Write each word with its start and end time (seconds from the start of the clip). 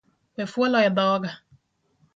We 0.35 0.43
fuolo 0.53 0.79
edhoga 0.87 1.31